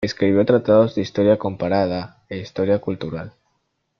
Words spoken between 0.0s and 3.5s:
Escribió tratados de historia comparada e historia cultural.